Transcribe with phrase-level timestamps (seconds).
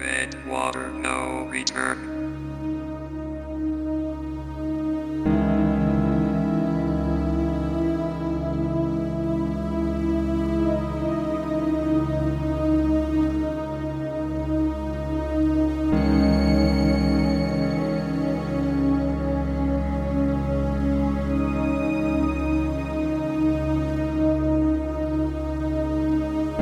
[0.00, 1.98] Red water, no return.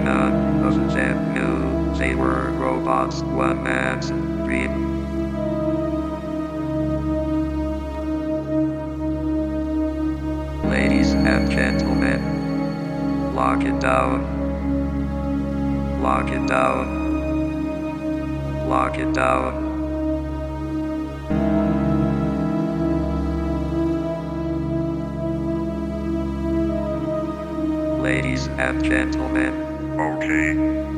[0.04, 1.57] None of them knew
[1.98, 3.22] they were robots.
[3.22, 4.10] One man's
[4.46, 4.86] dream.
[10.70, 14.22] Ladies and gentlemen, lock it down.
[16.00, 17.08] Lock it down.
[18.68, 19.66] Lock it down.
[28.00, 29.52] Ladies and gentlemen,
[29.98, 30.97] okay.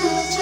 [0.00, 0.39] To